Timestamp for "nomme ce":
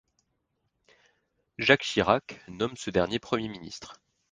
2.47-2.89